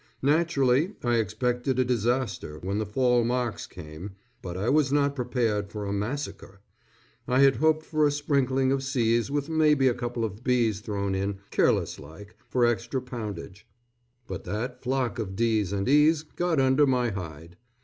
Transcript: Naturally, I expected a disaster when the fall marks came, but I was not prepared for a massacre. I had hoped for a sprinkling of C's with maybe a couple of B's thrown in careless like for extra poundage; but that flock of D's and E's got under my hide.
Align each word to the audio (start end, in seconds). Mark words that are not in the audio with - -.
Naturally, 0.23 0.95
I 1.03 1.17
expected 1.17 1.77
a 1.77 1.85
disaster 1.85 2.57
when 2.63 2.79
the 2.79 2.87
fall 2.87 3.23
marks 3.23 3.67
came, 3.67 4.13
but 4.41 4.57
I 4.57 4.67
was 4.67 4.91
not 4.91 5.15
prepared 5.15 5.69
for 5.71 5.85
a 5.85 5.93
massacre. 5.93 6.59
I 7.27 7.41
had 7.41 7.57
hoped 7.57 7.85
for 7.85 8.07
a 8.07 8.11
sprinkling 8.11 8.71
of 8.71 8.81
C's 8.81 9.29
with 9.29 9.47
maybe 9.47 9.87
a 9.87 9.93
couple 9.93 10.25
of 10.25 10.43
B's 10.43 10.79
thrown 10.79 11.13
in 11.13 11.37
careless 11.51 11.99
like 11.99 12.35
for 12.49 12.65
extra 12.65 12.99
poundage; 12.99 13.67
but 14.27 14.43
that 14.45 14.81
flock 14.81 15.19
of 15.19 15.35
D's 15.35 15.71
and 15.71 15.87
E's 15.87 16.23
got 16.23 16.59
under 16.59 16.87
my 16.87 17.11
hide. 17.11 17.55